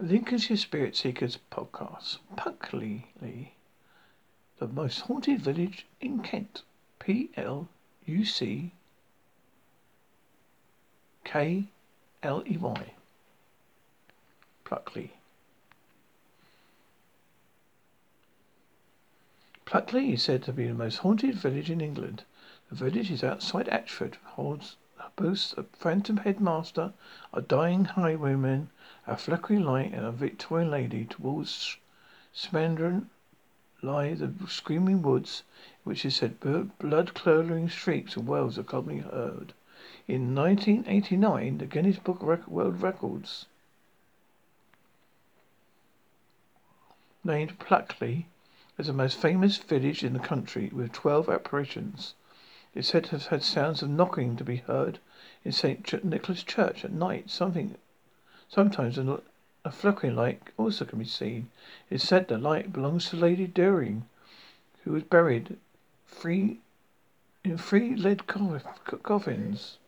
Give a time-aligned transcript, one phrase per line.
[0.00, 2.18] Lincolnshire Spirit Seekers podcast.
[2.36, 3.04] Pluckley,
[4.58, 6.62] the most haunted village in Kent.
[6.98, 7.68] P L
[8.06, 8.72] U C
[11.22, 11.68] K
[12.24, 12.92] L E Y.
[14.64, 15.10] Pluckley.
[19.64, 22.24] Pluckley is said to be the most haunted village in England.
[22.68, 24.74] The village is outside Ashford, holds
[25.16, 26.92] boasts a phantom headmaster,
[27.32, 28.70] a dying highwayman,
[29.06, 31.04] a flickering light, and a Victorian lady.
[31.04, 31.76] Towards
[32.34, 33.08] Smarden
[33.82, 35.42] lie the screaming woods,
[35.84, 39.52] which is said blood-curdling shrieks and wails are commonly heard.
[40.08, 43.46] In 1989, the Guinness Book of World Records
[47.22, 48.26] named Pluckley
[48.76, 52.14] as the most famous village in the country with 12 apparitions.
[52.74, 54.98] It's said to have had sounds of knocking to be heard
[55.44, 56.04] in St.
[56.04, 57.30] Nicholas Church at night.
[57.30, 57.76] Something,
[58.48, 59.20] sometimes a,
[59.64, 61.50] a flickering light also can be seen.
[61.88, 64.06] It's said the light belongs to Lady Dering,
[64.82, 65.56] who was buried
[66.04, 66.58] free
[67.44, 69.78] in three lead coffins.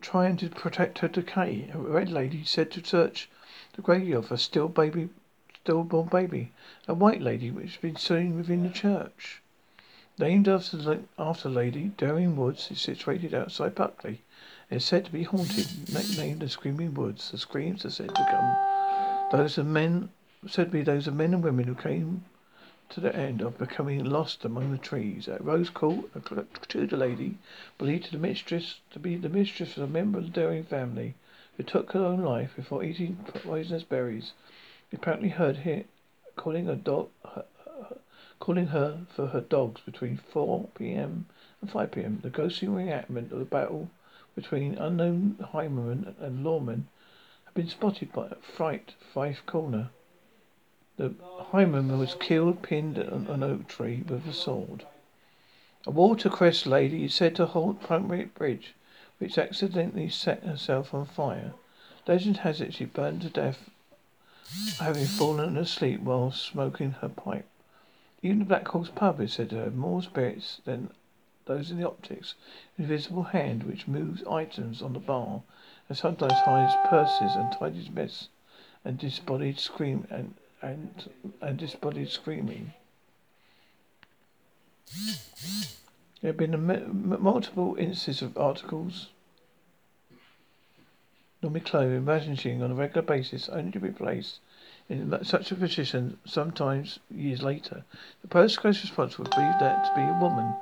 [0.00, 1.70] Trying to protect her decay.
[1.74, 3.28] A red lady said to search
[3.74, 5.08] the grave of a still baby,
[5.62, 6.52] stillborn baby.
[6.86, 9.42] A white lady which has been seen within the church.
[10.18, 14.22] Named after after Lady Dering Woods is situated outside Pluckley.
[14.70, 17.30] It is said to be haunted, nicknamed the Screaming Woods.
[17.30, 18.78] The screams are said to come
[19.30, 20.08] those of men
[20.46, 22.24] said to be those of men and women who came
[22.90, 25.28] to the end of becoming lost among the trees.
[25.28, 26.20] At Rose Court, a
[26.66, 27.38] Tudor lady,
[27.76, 31.14] believed to the mistress to be the mistress of a member of the Dering family,
[31.56, 34.32] who took her own life before eating poisonous berries.
[34.90, 35.84] He apparently heard her
[36.36, 37.44] calling her dog, her,
[38.40, 41.26] calling her for her dogs between 4 p.m.
[41.60, 42.20] and 5 p.m.
[42.22, 43.90] The ghostly reenactment of the battle
[44.34, 46.86] between unknown highwaymen and lawmen
[47.44, 49.90] had been spotted by Fright Fife Corner.
[51.00, 51.14] The
[51.52, 54.84] highwayman was killed pinned on an oak tree with a sword.
[55.86, 58.74] A watercress lady is said to haunt Plumgate Bridge,
[59.18, 61.52] which accidentally set herself on fire.
[62.08, 63.70] Legend has it she burned to death,
[64.80, 67.46] having fallen asleep while smoking her pipe.
[68.20, 70.90] Even the Black Horse pub is said to have more spirits than
[71.44, 72.34] those in the optics.
[72.76, 75.42] Invisible hand which moves items on the bar
[75.88, 78.30] and sometimes hides purses and tidies mess
[78.84, 81.10] and disembodied scream and and
[81.40, 82.72] and disembodied screaming.
[86.20, 89.08] There have been multiple instances of articles
[91.42, 94.40] normally clothing vanishing on a regular basis, only to be placed
[94.88, 97.84] in such a position sometimes years later.
[98.22, 100.56] The post close response would believe that to be a woman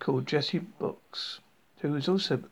[0.00, 1.40] called Jessie Brooks,
[1.80, 2.42] who has also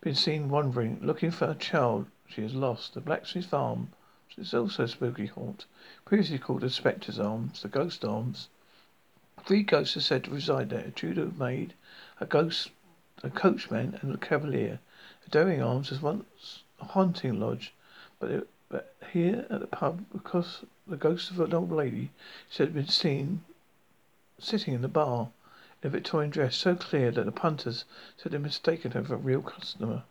[0.00, 2.94] been seen wandering, looking for a child she has lost.
[2.94, 3.92] The Blacksmith Farm
[4.38, 5.66] is also a spooky haunt,
[6.04, 8.48] previously called the Spectre's Arms, the Ghost Arms.
[9.44, 11.74] Three ghosts are said to reside there: a Tudor maid,
[12.20, 12.70] a ghost,
[13.22, 14.78] a coachman, and a cavalier.
[15.24, 17.72] The Dering Arms was once a hunting lodge,
[18.20, 22.10] but, it, but here at the pub, because the ghost of an old lady
[22.48, 23.42] said had been seen
[24.38, 25.30] sitting in the bar
[25.82, 27.84] in a Victorian dress so clear that the punters
[28.16, 30.04] said they mistaken her for a real customer.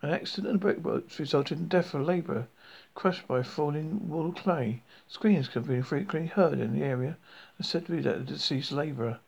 [0.00, 2.46] An accident on the brickworks resulted in death of a labourer
[2.94, 4.84] crushed by falling wall clay.
[5.08, 7.16] Screams can be frequently heard in the area
[7.56, 9.18] and said to be that of the deceased labourer.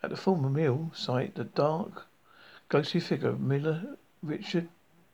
[0.00, 2.06] At the former mill site, the dark,
[2.68, 4.68] ghostly figure of Miller Richard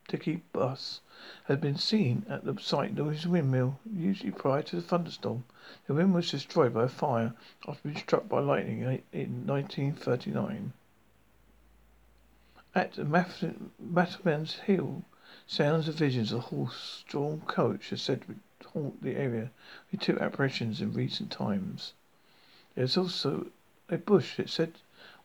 [0.08, 1.00] Dicky Buss
[1.44, 5.44] had been seen at the site of his windmill, usually prior to the thunderstorm.
[5.86, 7.32] The wind was destroyed by fire
[7.66, 8.82] after being struck by lightning
[9.12, 10.74] in 1939.
[12.78, 15.02] At Maltman's Hill,
[15.48, 18.22] sounds of visions of a horse-drawn coach are said
[18.60, 19.50] to haunt the area
[19.90, 21.92] with two apparitions in recent times.
[22.76, 23.48] There's also
[23.88, 24.74] a bush, it said,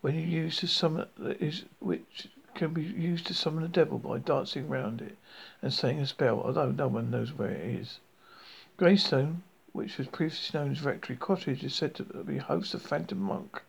[0.02, 1.08] when you use to summon
[1.40, 5.16] is which can be used to summon the devil by dancing round it
[5.62, 8.00] and saying a spell, although no one knows where it is.
[8.78, 13.20] Greystone, which was previously known as Rectory Cottage, is said to be host of Phantom
[13.20, 13.62] Monk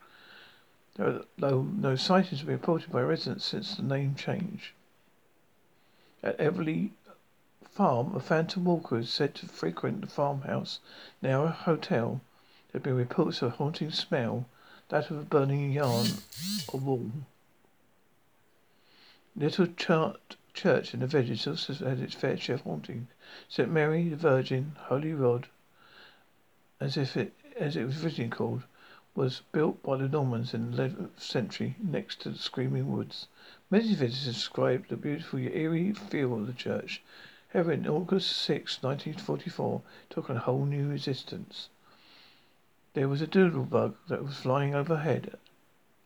[0.94, 4.74] though no sightings have been reported by residents since the name change.
[6.22, 6.90] At Elvey
[7.64, 10.78] Farm, a phantom walker is said to frequent the farmhouse,
[11.20, 12.20] now a hotel.
[12.70, 14.46] There have been reports of a haunting smell,
[14.88, 16.06] that of a burning yarn
[16.68, 17.10] or wool.
[19.34, 23.08] Little Chart church in the village also had its fair share of haunting.
[23.48, 23.68] St.
[23.68, 25.48] Mary the Virgin, Holy Rood,
[26.78, 28.62] as if it as it was originally called,
[29.14, 33.28] was built by the Normans in the eleventh century next to the Screaming Woods.
[33.70, 37.00] Many visitors describe the beautiful eerie feel of the church.
[37.52, 41.68] However, in August 6, 1944, it took on a whole new existence.
[42.94, 45.38] There was a doodle bug that was flying overhead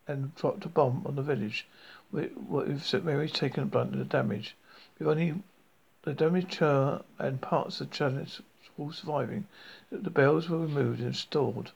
[0.07, 1.67] and dropped a bomb on the village,
[2.13, 3.05] with St.
[3.05, 4.55] Mary's taking a brunt of the damage.
[4.99, 5.43] With only
[6.03, 8.43] the damaged tower and parts of the chalice
[8.77, 9.47] all surviving,
[9.91, 11.71] the bells were removed and restored.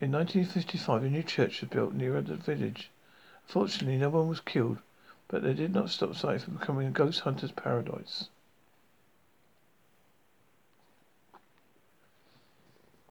[0.00, 2.90] In 1955, a new church was built near the village.
[3.46, 4.78] Fortunately, no one was killed,
[5.28, 8.28] but they did not stop site from becoming a ghost hunter's paradise.